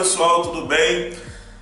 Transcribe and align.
pessoal, 0.00 0.40
tudo 0.40 0.64
bem? 0.64 1.12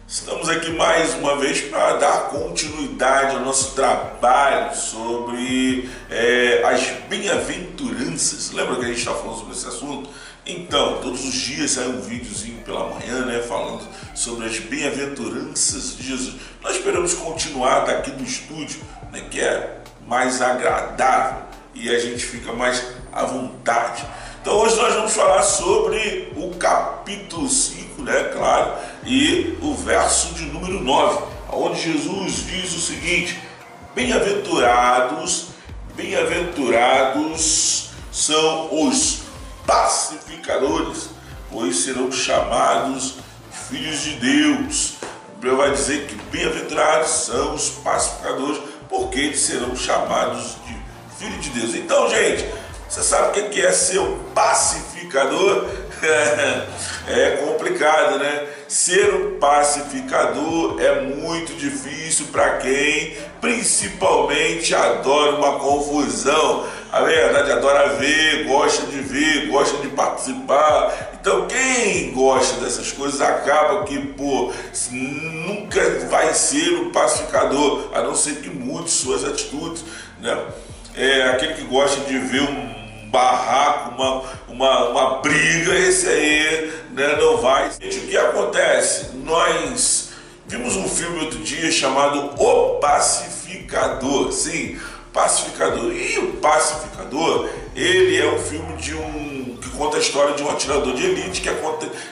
Estamos 0.07 0.49
aqui 0.49 0.71
mais 0.71 1.13
uma 1.15 1.37
vez 1.39 1.61
para 1.63 1.97
dar 1.97 2.29
continuidade 2.29 3.35
ao 3.35 3.43
nosso 3.43 3.75
trabalho 3.75 4.77
sobre 4.77 5.91
é, 6.09 6.63
as 6.65 6.89
bem-aventuranças. 7.09 8.53
Lembra 8.53 8.77
que 8.77 8.85
a 8.85 8.89
gente 8.91 8.99
está 8.99 9.13
falando 9.13 9.39
sobre 9.39 9.55
esse 9.55 9.67
assunto? 9.67 10.09
Então, 10.47 11.01
todos 11.03 11.25
os 11.25 11.35
dias 11.35 11.73
sai 11.73 11.89
um 11.89 12.01
videozinho 12.01 12.63
pela 12.63 12.89
manhã, 12.91 13.27
né, 13.27 13.43
falando 13.43 13.85
sobre 14.15 14.47
as 14.47 14.57
bem-aventuranças 14.61 15.97
de 15.97 16.07
Jesus. 16.07 16.37
Nós 16.63 16.77
esperamos 16.77 17.15
continuar 17.15 17.81
daqui 17.87 18.13
no 18.13 18.23
estúdio, 18.23 18.81
né, 19.11 19.27
que 19.29 19.41
é 19.41 19.81
mais 20.07 20.41
agradável 20.41 21.43
e 21.75 21.91
a 21.91 21.99
gente 21.99 22.25
fica 22.25 22.53
mais 22.53 22.85
à 23.13 23.25
vontade. 23.25 24.07
Então 24.41 24.57
hoje 24.61 24.77
nós 24.77 24.95
vamos 24.95 25.13
falar 25.13 25.43
sobre 25.43 26.33
o 26.37 26.55
capítulo 26.57 27.49
5, 27.49 27.78
né, 28.09 28.31
claro, 28.33 28.73
e 29.05 29.59
o 29.61 29.75
verso 29.75 30.33
de 30.35 30.47
número 30.47 30.83
9, 30.83 31.25
onde 31.53 31.81
Jesus 31.83 32.47
diz 32.47 32.75
o 32.75 32.81
seguinte: 32.81 33.39
Bem-aventurados, 33.95 35.49
bem-aventurados 35.95 37.91
são 38.11 38.69
os 38.87 39.23
pacificadores, 39.67 41.11
pois 41.51 41.77
serão 41.77 42.11
chamados 42.11 43.17
filhos 43.69 44.01
de 44.03 44.13
Deus. 44.13 44.95
Ele 45.43 45.55
vai 45.55 45.71
dizer 45.71 46.07
que 46.07 46.15
bem-aventurados 46.37 47.11
são 47.11 47.55
os 47.55 47.69
pacificadores, 47.71 48.61
porque 48.89 49.21
eles 49.21 49.41
serão 49.41 49.77
chamados 49.77 50.57
de 50.67 50.77
filhos 51.19 51.45
de 51.45 51.51
Deus. 51.51 51.75
Então, 51.75 52.09
gente, 52.09 52.45
você 52.89 53.03
sabe 53.03 53.39
o 53.39 53.51
que 53.51 53.61
é 53.61 53.71
ser 53.71 54.01
um 54.01 54.19
pacificador? 54.35 55.69
é 57.09 57.31
complicado, 57.45 58.19
né? 58.19 58.47
Ser 58.69 59.15
um 59.15 59.39
pacificador 59.39 60.81
é 60.81 61.01
muito 61.01 61.55
difícil 61.55 62.27
para 62.27 62.59
quem 62.59 63.17
principalmente 63.41 64.75
adora 64.75 65.37
uma 65.37 65.59
confusão. 65.59 66.67
A 66.93 67.03
verdade 67.03 67.53
adora 67.53 67.95
ver, 67.95 68.45
gosta 68.47 68.87
de 68.87 69.01
ver, 69.01 69.49
gosta 69.49 69.79
de 69.79 69.89
participar. 69.89 71.19
Então 71.21 71.47
quem 71.47 72.13
gosta 72.13 72.61
dessas 72.61 72.93
coisas 72.93 73.21
acaba 73.21 73.85
que, 73.85 73.99
pô, 73.99 74.53
nunca 74.91 75.81
vai 76.09 76.33
ser 76.35 76.75
um 76.75 76.93
pacificador, 76.93 77.91
a 77.95 78.03
não 78.03 78.15
ser 78.15 78.37
que 78.37 78.49
mude 78.51 78.91
suas 78.91 79.25
atitudes, 79.25 79.85
né? 80.21 80.37
É 80.97 81.29
aquele 81.29 81.55
que 81.55 81.65
gosta 81.65 82.01
de 82.03 82.19
ver 82.19 82.43
um 82.43 82.78
barraco, 83.09 83.95
uma, 83.95 84.23
uma, 84.49 84.89
uma 84.89 85.19
briga, 85.19 85.75
esse 85.75 86.09
aí 86.09 86.73
né, 86.93 87.17
não 87.17 87.39
vai. 87.39 87.71
Gente, 87.81 87.99
o 87.99 88.07
que 88.09 88.17
acontece? 88.17 89.17
Nós 89.25 90.11
vimos 90.47 90.77
um 90.77 90.89
filme 90.89 91.21
outro 91.21 91.39
dia 91.41 91.71
chamado 91.71 92.35
O 92.43 92.79
Pacificador, 92.79 94.33
sim, 94.33 94.79
Pacificador. 95.13 95.93
E 95.93 96.19
o 96.19 96.33
Pacificador, 96.35 97.49
ele 97.75 98.17
é 98.17 98.27
um 98.33 98.39
filme 98.39 98.77
de 98.77 98.95
um 98.95 99.29
que 99.61 99.71
conta 99.71 99.97
a 99.97 100.01
história 100.01 100.35
de 100.35 100.43
um 100.43 100.51
atirador 100.51 100.95
de 100.95 101.05
elite 101.05 101.41
que 101.41 101.49
é, 101.49 101.55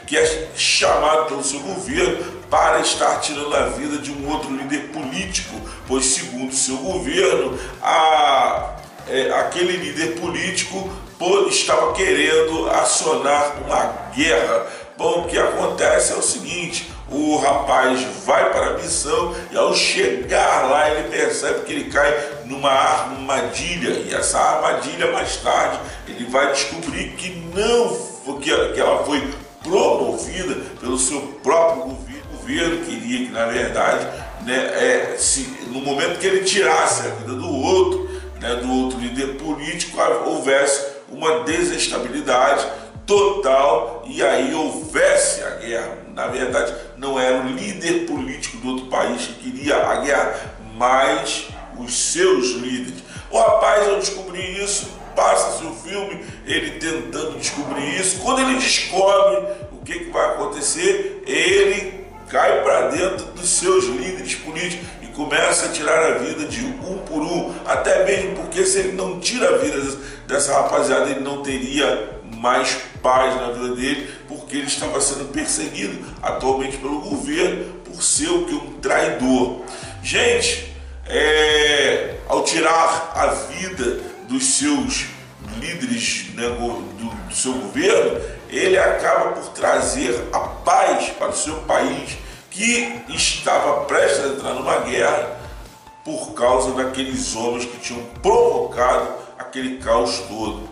que 0.06 0.16
é 0.16 0.48
chamado 0.56 1.26
pelo 1.26 1.44
seu 1.44 1.60
governo 1.60 2.36
para 2.50 2.80
estar 2.80 3.20
tirando 3.20 3.54
a 3.54 3.66
vida 3.66 3.98
de 3.98 4.10
um 4.10 4.28
outro 4.30 4.54
líder 4.54 4.88
político, 4.88 5.60
pois 5.86 6.04
segundo 6.04 6.54
seu 6.54 6.76
governo, 6.76 7.58
a 7.82 8.35
é, 9.08 9.30
aquele 9.30 9.76
líder 9.76 10.20
político 10.20 10.90
estava 11.48 11.92
querendo 11.92 12.68
acionar 12.70 13.56
uma 13.64 14.10
guerra. 14.14 14.66
Bom, 14.96 15.22
o 15.22 15.28
que 15.28 15.38
acontece 15.38 16.12
é 16.12 16.16
o 16.16 16.22
seguinte: 16.22 16.90
o 17.10 17.36
rapaz 17.36 18.00
vai 18.24 18.50
para 18.50 18.70
a 18.70 18.78
missão 18.78 19.34
e 19.50 19.56
ao 19.56 19.74
chegar 19.74 20.68
lá 20.70 20.90
ele 20.90 21.08
percebe 21.08 21.60
que 21.60 21.72
ele 21.72 21.90
cai 21.90 22.12
numa 22.46 22.70
armadilha 22.70 23.90
e 23.90 24.14
essa 24.14 24.38
armadilha 24.38 25.12
mais 25.12 25.36
tarde 25.36 25.78
ele 26.08 26.24
vai 26.26 26.52
descobrir 26.52 27.10
que 27.12 27.30
não 27.54 28.16
que 28.40 28.80
ela 28.80 29.04
foi 29.04 29.22
promovida 29.62 30.56
pelo 30.80 30.98
seu 30.98 31.20
próprio 31.42 31.84
governo, 31.84 32.22
governo 32.32 32.84
queria 32.84 33.26
que 33.26 33.32
na 33.32 33.46
verdade 33.46 34.06
né, 34.44 34.56
é, 34.56 35.16
se, 35.18 35.42
no 35.68 35.80
momento 35.80 36.18
que 36.18 36.26
ele 36.26 36.44
tirasse 36.44 37.06
a 37.06 37.10
vida 37.10 37.34
do 37.34 37.48
outro 37.48 38.05
né, 38.46 38.56
do 38.56 38.72
outro 38.72 39.00
líder 39.00 39.34
político, 39.34 39.98
houvesse 40.24 40.86
uma 41.08 41.40
desestabilidade 41.40 42.64
total 43.04 44.04
e 44.06 44.22
aí 44.22 44.54
houvesse 44.54 45.42
a 45.42 45.50
guerra. 45.56 45.98
Na 46.14 46.28
verdade, 46.28 46.74
não 46.96 47.18
era 47.18 47.40
o 47.40 47.48
líder 47.48 48.06
político 48.06 48.56
do 48.58 48.68
outro 48.68 48.86
país 48.86 49.26
que 49.26 49.50
queria 49.50 49.76
a 49.76 49.96
guerra, 49.96 50.54
mas 50.76 51.48
os 51.78 52.12
seus 52.12 52.52
líderes. 52.52 53.02
O 53.30 53.38
rapaz, 53.38 53.88
ao 53.88 53.98
descobrir 53.98 54.62
isso, 54.62 54.88
passa-se 55.14 55.64
o 55.64 55.74
filme, 55.74 56.24
ele 56.46 56.72
tentando 56.78 57.38
descobrir 57.38 57.98
isso. 57.98 58.18
Quando 58.20 58.40
ele 58.40 58.54
descobre 58.54 59.44
o 59.72 59.84
que, 59.84 60.00
que 60.00 60.10
vai 60.10 60.26
acontecer, 60.30 61.22
ele 61.26 62.06
cai 62.28 62.62
para 62.62 62.88
dentro 62.88 63.26
dos 63.26 63.48
seus 63.48 63.84
líderes 63.84 64.34
políticos 64.36 64.86
começa 65.16 65.66
a 65.66 65.68
tirar 65.70 66.12
a 66.12 66.18
vida 66.18 66.44
de 66.44 66.62
um 66.66 66.98
por 66.98 67.22
um, 67.22 67.54
até 67.64 68.04
mesmo 68.04 68.36
porque 68.36 68.66
se 68.66 68.78
ele 68.78 68.92
não 68.92 69.18
tira 69.18 69.48
a 69.48 69.58
vida 69.58 69.80
dessa 70.26 70.52
rapaziada, 70.52 71.10
ele 71.10 71.20
não 71.20 71.42
teria 71.42 72.20
mais 72.36 72.76
paz 73.02 73.34
na 73.34 73.50
vida 73.50 73.74
dele, 73.74 74.10
porque 74.28 74.58
ele 74.58 74.66
estava 74.66 75.00
sendo 75.00 75.32
perseguido 75.32 76.04
atualmente 76.22 76.76
pelo 76.76 77.00
governo 77.00 77.64
por 77.82 78.02
ser 78.02 78.28
o 78.28 78.44
que 78.44 78.54
um 78.54 78.74
traidor. 78.74 79.62
Gente, 80.02 80.70
é, 81.06 82.16
ao 82.28 82.44
tirar 82.44 83.12
a 83.14 83.26
vida 83.28 84.00
dos 84.28 84.44
seus 84.44 85.06
líderes 85.58 86.26
né, 86.34 86.46
do, 86.48 86.82
do 87.26 87.34
seu 87.34 87.54
governo, 87.54 88.20
ele 88.50 88.78
acaba 88.78 89.32
por 89.32 89.48
trazer 89.52 90.28
a 90.32 90.40
paz 90.40 91.08
para 91.10 91.30
o 91.30 91.36
seu 91.36 91.56
país 91.62 92.18
que 92.56 93.02
estava 93.10 93.84
prestes 93.84 94.24
a 94.24 94.28
entrar 94.28 94.54
numa 94.54 94.78
guerra 94.78 95.36
por 96.02 96.32
causa 96.32 96.72
daqueles 96.72 97.36
homens 97.36 97.66
que 97.66 97.76
tinham 97.76 98.02
provocado 98.22 99.10
aquele 99.38 99.76
caos 99.76 100.20
todo. 100.20 100.66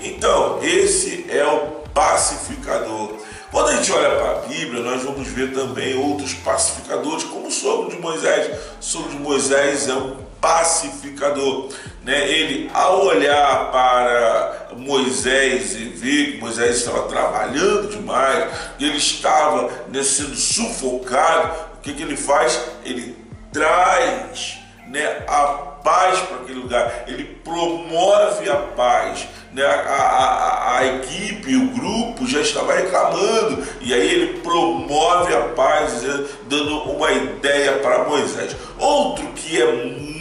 Então, 0.00 0.60
esse 0.62 1.26
é 1.28 1.44
o 1.44 1.88
pacificador. 1.92 3.16
Quando 3.50 3.70
a 3.70 3.76
gente 3.76 3.90
olha 3.90 4.10
para 4.10 4.30
a 4.30 4.34
Bíblia, 4.42 4.82
nós 4.82 5.02
vamos 5.02 5.26
ver 5.26 5.52
também 5.52 5.96
outros 5.96 6.32
pacificadores, 6.34 7.24
como 7.24 7.48
o 7.48 7.50
sogro 7.50 7.90
de 7.90 8.00
Moisés. 8.00 8.56
O 8.80 8.84
sogro 8.84 9.10
de 9.10 9.18
Moisés 9.18 9.88
é 9.88 9.94
um 9.94 10.25
pacificador. 10.46 11.68
Né? 12.04 12.30
Ele, 12.30 12.70
ao 12.72 13.06
olhar 13.06 13.70
para 13.72 14.68
Moisés 14.76 15.74
e 15.74 15.84
ver 15.84 16.32
que 16.32 16.38
Moisés 16.38 16.76
estava 16.76 17.02
trabalhando 17.08 17.88
demais, 17.88 18.52
ele 18.78 18.96
estava 18.96 19.68
né, 19.88 20.02
sendo 20.04 20.36
sufocado, 20.36 21.52
o 21.78 21.80
que, 21.80 21.92
que 21.92 22.02
ele 22.02 22.16
faz? 22.16 22.60
Ele 22.84 23.16
traz 23.52 24.58
né, 24.86 25.24
a 25.26 25.46
paz 25.82 26.20
para 26.20 26.36
aquele 26.38 26.60
lugar, 26.60 27.04
ele 27.08 27.24
promove 27.42 28.48
a 28.48 28.56
paz. 28.56 29.26
Né, 29.52 29.64
a, 29.64 29.70
a, 29.70 30.78
a, 30.78 30.86
equipe, 30.86 31.56
o 31.56 31.68
grupo 31.68 32.26
já 32.26 32.40
estava 32.40 32.74
reclamando, 32.74 33.66
e 33.80 33.94
aí 33.94 34.12
ele 34.12 34.40
promove 34.40 35.34
a 35.34 35.40
paz, 35.54 36.02
dando 36.46 36.82
uma 36.90 37.10
ideia 37.10 37.78
para 37.78 38.04
Moisés. 38.04 38.54
Outro 38.78 39.26
que 39.28 39.60
é 39.60 39.72
muito 39.72 40.15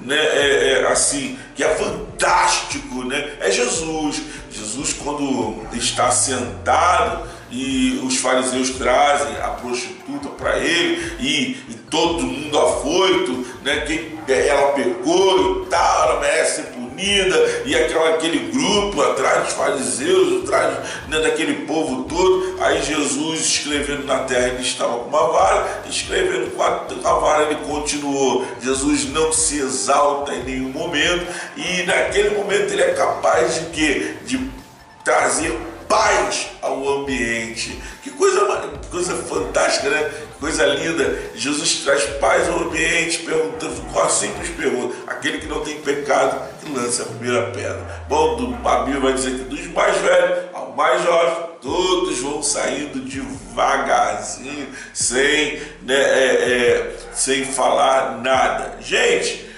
né, 0.00 0.16
é, 0.16 0.80
é, 0.80 0.86
assim, 0.88 1.38
que 1.54 1.62
é 1.62 1.74
fantástico, 1.74 3.04
né, 3.04 3.34
é 3.40 3.50
Jesus. 3.50 4.22
Jesus, 4.50 4.92
quando 4.92 5.66
está 5.72 6.10
sentado 6.10 7.26
e 7.50 8.00
os 8.04 8.16
fariseus 8.16 8.70
trazem 8.70 9.34
a 9.36 9.48
prostituta 9.48 10.28
para 10.28 10.58
ele 10.58 11.16
e, 11.20 11.56
e, 11.68 11.74
todo 11.90 12.22
mundo 12.22 12.58
afoito, 12.58 13.46
né, 13.62 13.80
quem 13.86 14.12
ela 14.28 14.72
pegou 14.72 15.64
e 15.64 15.66
tal, 15.66 16.01
punida, 17.02 17.62
e 17.64 17.74
aquela, 17.74 18.10
aquele 18.10 18.50
grupo 18.50 19.02
atrás 19.02 19.44
dos 19.44 19.52
fariseus, 19.54 20.44
atrás 20.44 20.78
né, 21.08 21.18
daquele 21.18 21.66
povo 21.66 22.04
todo, 22.04 22.56
aí 22.60 22.80
Jesus 22.82 23.40
escrevendo 23.40 24.06
na 24.06 24.20
terra, 24.20 24.48
ele 24.48 24.62
estava 24.62 24.98
com 24.98 25.08
uma 25.08 25.28
vara, 25.32 25.82
escrevendo 25.88 26.52
com 26.54 26.62
a 26.62 27.14
vara, 27.14 27.44
ele 27.44 27.56
continuou. 27.66 28.46
Jesus 28.62 29.06
não 29.10 29.32
se 29.32 29.58
exalta 29.58 30.32
em 30.34 30.44
nenhum 30.44 30.70
momento, 30.70 31.26
e 31.56 31.82
naquele 31.82 32.30
momento 32.30 32.72
ele 32.72 32.82
é 32.82 32.94
capaz 32.94 33.54
de 33.54 33.66
quê? 33.66 34.14
De 34.24 34.50
trazer 35.04 35.58
paz 35.88 36.48
ao 36.62 36.88
ambiente. 36.88 37.78
Que 38.02 38.10
coisa, 38.10 38.40
coisa 38.90 39.14
fantástica, 39.16 39.90
né? 39.90 40.10
Coisa 40.42 40.66
linda. 40.66 41.16
Jesus 41.36 41.84
traz 41.84 42.02
paz 42.18 42.48
ao 42.48 42.64
ambiente, 42.64 43.20
perguntando, 43.20 43.80
qual 43.92 44.10
simples 44.10 44.48
pergunta. 44.50 44.94
Aquele 45.06 45.38
que 45.38 45.46
não 45.46 45.60
tem 45.60 45.80
pecado, 45.80 46.42
que 46.60 46.70
lance 46.72 47.00
a 47.00 47.04
primeira 47.04 47.50
pedra. 47.52 48.04
Bom, 48.08 48.58
a 48.64 48.78
Bíblia 48.78 49.00
vai 49.00 49.12
dizer 49.12 49.38
que 49.38 49.44
dos 49.44 49.66
mais 49.68 49.96
velhos 49.98 50.46
ao 50.52 50.72
mais 50.72 51.04
jovem, 51.04 51.44
todos 51.60 52.18
vão 52.18 52.42
saindo 52.42 53.00
devagarzinho, 53.04 54.68
sem, 54.92 55.62
né, 55.82 55.94
é, 55.94 56.34
é, 56.34 56.96
sem 57.12 57.44
falar 57.44 58.20
nada. 58.20 58.78
Gente, 58.80 59.51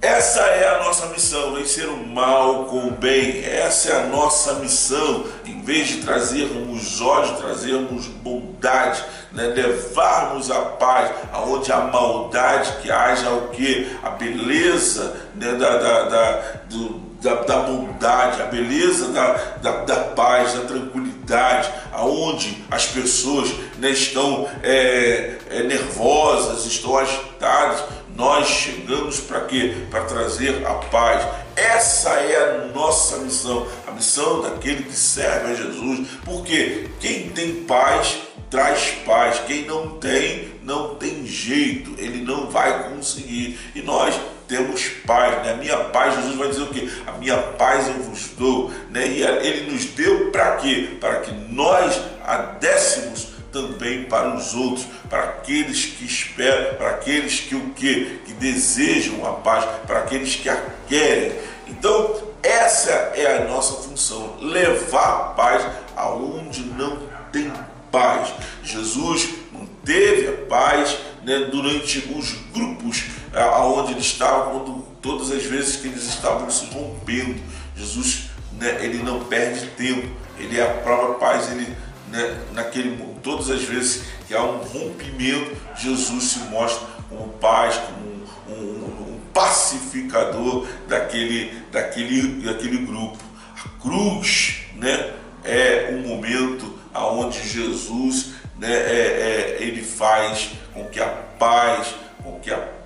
essa 0.00 0.40
é 0.42 0.76
a 0.76 0.84
nossa 0.84 1.06
missão, 1.06 1.54
vencer 1.54 1.88
o 1.88 2.06
mal 2.06 2.66
com 2.66 2.86
o 2.86 2.90
bem. 2.92 3.44
Essa 3.44 3.90
é 3.90 3.96
a 3.96 4.06
nossa 4.06 4.54
missão. 4.54 5.24
Em 5.44 5.60
vez 5.60 5.88
de 5.88 5.96
trazermos 5.98 7.00
ódio, 7.00 7.36
trazermos 7.36 8.06
bondade, 8.06 9.04
né? 9.32 9.48
levarmos 9.48 10.52
a 10.52 10.60
paz, 10.60 11.10
aonde 11.32 11.72
a 11.72 11.80
maldade 11.80 12.76
que 12.80 12.90
haja 12.92 13.28
o 13.30 13.48
que? 13.48 13.90
A 14.00 14.10
beleza 14.10 15.16
né? 15.34 15.52
da, 15.54 15.76
da, 15.76 16.02
da, 16.04 16.42
do, 16.70 17.00
da, 17.20 17.34
da, 17.42 17.56
bondade, 17.62 18.40
a 18.40 18.46
beleza 18.46 19.08
da, 19.08 19.32
da, 19.60 19.84
da, 19.84 19.96
paz, 19.96 20.54
da 20.54 20.60
tranquilidade, 20.60 21.68
aonde 21.92 22.64
as 22.70 22.86
pessoas 22.86 23.50
né, 23.78 23.90
estão 23.90 24.48
é, 24.62 25.38
é, 25.50 25.62
nervosas, 25.64 26.64
estão 26.66 26.96
agitadas 26.96 27.82
nós 28.18 28.48
chegamos 28.48 29.20
para 29.20 29.42
quê? 29.42 29.76
Para 29.88 30.02
trazer 30.02 30.66
a 30.66 30.74
paz. 30.74 31.24
Essa 31.54 32.10
é 32.10 32.36
a 32.36 32.66
nossa 32.74 33.18
missão, 33.18 33.64
a 33.86 33.92
missão 33.92 34.42
daquele 34.42 34.82
que 34.82 34.92
serve 34.92 35.52
a 35.52 35.54
Jesus. 35.54 36.08
Porque 36.24 36.88
quem 36.98 37.30
tem 37.30 37.62
paz 37.62 38.18
traz 38.50 38.90
paz, 39.06 39.40
quem 39.46 39.66
não 39.66 39.98
tem, 39.98 40.48
não 40.64 40.96
tem 40.96 41.24
jeito, 41.24 41.94
ele 41.96 42.22
não 42.22 42.50
vai 42.50 42.90
conseguir. 42.90 43.56
E 43.72 43.82
nós 43.82 44.18
temos 44.48 44.88
paz, 45.06 45.44
né? 45.44 45.52
A 45.52 45.56
minha 45.56 45.76
paz, 45.84 46.16
Jesus 46.16 46.34
vai 46.34 46.48
dizer 46.48 46.62
o 46.62 46.70
quê? 46.70 46.88
A 47.06 47.12
minha 47.12 47.36
paz 47.36 47.86
eu 47.86 48.02
vos 48.02 48.30
dou, 48.36 48.72
né? 48.90 49.06
E 49.06 49.22
ele 49.22 49.70
nos 49.70 49.84
deu 49.84 50.32
para 50.32 50.56
quê? 50.56 50.96
Para 51.00 51.20
que 51.20 51.32
nós 51.52 52.00
a 52.24 52.36
dessemos 52.36 53.37
também 53.52 54.04
para 54.04 54.34
os 54.36 54.54
outros, 54.54 54.86
para 55.08 55.24
aqueles 55.24 55.86
que 55.86 56.04
esperam, 56.04 56.74
para 56.74 56.90
aqueles 56.90 57.40
que 57.40 57.54
o 57.54 57.70
que? 57.70 58.20
Que 58.26 58.32
desejam 58.34 59.26
a 59.26 59.32
paz, 59.32 59.64
para 59.86 60.00
aqueles 60.00 60.36
que 60.36 60.48
a 60.48 60.62
querem. 60.88 61.32
Então, 61.66 62.16
essa 62.42 62.90
é 62.90 63.38
a 63.38 63.44
nossa 63.44 63.82
função, 63.82 64.36
levar 64.40 65.12
a 65.12 65.24
paz 65.34 65.66
aonde 65.96 66.62
não 66.62 66.98
tem 67.32 67.52
paz. 67.90 68.32
Jesus 68.62 69.28
não 69.52 69.66
teve 69.84 70.28
a 70.28 70.46
paz 70.46 70.96
né, 71.24 71.48
durante 71.50 71.98
os 72.14 72.32
grupos 72.52 73.04
aonde 73.34 73.92
ele 73.92 74.00
estava, 74.00 74.50
quando, 74.50 74.84
todas 75.02 75.30
as 75.30 75.44
vezes 75.44 75.76
que 75.76 75.88
eles 75.88 76.04
estavam 76.04 76.50
se 76.50 76.66
rompendo. 76.66 77.40
Jesus 77.76 78.30
né, 78.52 78.78
ele 78.84 79.02
não 79.02 79.20
perde 79.24 79.66
tempo, 79.68 80.08
ele 80.38 80.58
é 80.58 80.62
a 80.62 80.74
própria 80.82 81.14
paz, 81.14 81.50
ele 81.50 81.76
né, 82.10 82.40
naquele 82.52 82.96
todas 83.22 83.50
as 83.50 83.62
vezes 83.62 84.04
que 84.26 84.34
há 84.34 84.42
um 84.42 84.58
rompimento, 84.58 85.56
Jesus 85.76 86.24
se 86.24 86.38
mostra 86.50 86.86
como 87.08 87.28
paz, 87.34 87.76
como 87.76 88.08
um, 88.08 88.52
um, 88.52 89.14
um 89.14 89.20
pacificador 89.32 90.66
daquele, 90.86 91.52
daquele, 91.72 92.42
daquele 92.42 92.78
grupo. 92.78 93.18
A 93.64 93.82
cruz 93.82 94.62
né, 94.76 95.14
é 95.44 95.90
um 95.92 96.08
momento 96.08 96.78
onde 96.94 97.46
Jesus 97.46 98.32
né, 98.58 98.72
é, 98.72 99.56
é, 99.56 99.56
ele 99.60 99.82
faz 99.82 100.50
com 100.74 100.84
que 100.86 101.00
a 101.00 101.06
paz, 101.06 101.94
com 102.22 102.40
que 102.40 102.50
a 102.50 102.78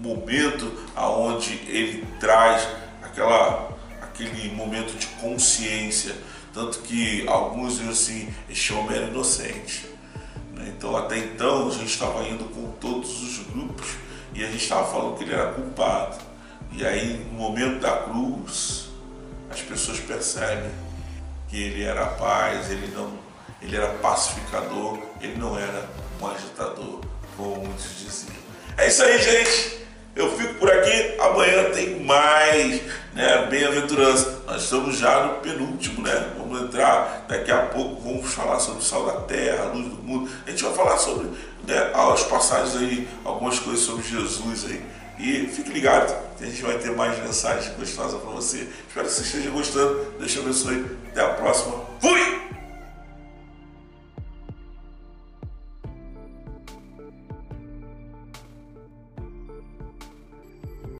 momento 0.00 0.72
aonde 0.94 1.54
ele 1.66 2.04
traz 2.20 2.68
aquela, 3.02 3.76
aquele 4.00 4.54
momento 4.54 4.96
de 4.96 5.06
consciência 5.20 6.14
tanto 6.58 6.80
que 6.80 7.24
alguns 7.28 7.74
dizem 7.74 7.88
assim, 7.88 8.34
este 8.50 8.72
homem 8.72 8.96
era 8.96 9.06
inocente. 9.06 9.86
Né? 10.54 10.74
Então 10.76 10.96
até 10.96 11.16
então 11.16 11.68
a 11.68 11.70
gente 11.70 11.86
estava 11.86 12.26
indo 12.26 12.46
com 12.46 12.72
todos 12.80 13.22
os 13.22 13.46
grupos 13.46 13.86
e 14.34 14.42
a 14.42 14.46
gente 14.46 14.64
estava 14.64 14.84
falando 14.90 15.16
que 15.16 15.22
ele 15.22 15.34
era 15.34 15.52
culpado. 15.52 16.18
E 16.72 16.84
aí 16.84 17.24
no 17.30 17.38
momento 17.38 17.80
da 17.80 17.98
cruz 17.98 18.88
as 19.48 19.60
pessoas 19.60 20.00
percebem 20.00 20.72
que 21.46 21.62
ele 21.62 21.84
era 21.84 22.04
paz, 22.06 22.68
ele 22.72 22.88
não, 22.88 23.12
ele 23.62 23.76
era 23.76 23.94
pacificador, 23.94 24.98
ele 25.20 25.38
não 25.38 25.56
era 25.56 25.88
um 26.20 26.26
agitador, 26.26 27.00
como 27.36 27.54
muitos 27.54 28.00
diziam. 28.00 28.34
É 28.76 28.88
isso 28.88 29.04
aí, 29.04 29.22
gente. 29.22 29.86
Eu 30.18 30.36
fico 30.36 30.54
por 30.54 30.68
aqui, 30.68 31.14
amanhã 31.20 31.70
tem 31.70 32.00
mais 32.00 32.82
né, 33.14 33.46
bem-aventurança. 33.48 34.42
Nós 34.48 34.64
estamos 34.64 34.98
já 34.98 35.24
no 35.24 35.34
penúltimo, 35.34 36.02
né? 36.02 36.32
Vamos 36.36 36.60
entrar 36.62 37.24
daqui 37.28 37.52
a 37.52 37.58
pouco, 37.58 38.02
vamos 38.02 38.34
falar 38.34 38.58
sobre 38.58 38.80
o 38.80 38.82
sal 38.82 39.06
da 39.06 39.20
terra, 39.20 39.66
a 39.66 39.72
luz 39.72 39.86
do 39.86 40.02
mundo. 40.02 40.28
A 40.44 40.50
gente 40.50 40.64
vai 40.64 40.74
falar 40.74 40.98
sobre 40.98 41.28
né, 41.68 41.92
as 41.94 42.24
passagens 42.24 42.74
aí, 42.74 43.08
algumas 43.24 43.60
coisas 43.60 43.84
sobre 43.84 44.02
Jesus 44.02 44.64
aí. 44.68 44.82
E 45.20 45.46
fique 45.46 45.70
ligado, 45.70 46.12
a 46.40 46.44
gente 46.44 46.62
vai 46.62 46.76
ter 46.78 46.90
mais 46.96 47.16
mensagens 47.22 47.72
gostosas 47.76 48.20
para 48.20 48.30
você. 48.30 48.66
Espero 48.88 49.06
que 49.06 49.12
você 49.12 49.22
esteja 49.22 49.50
gostando. 49.50 50.14
Deus 50.18 50.32
te 50.32 50.40
abençoe. 50.40 50.84
Até 51.12 51.20
a 51.20 51.28
próxima. 51.28 51.76
Fui! 52.00 52.27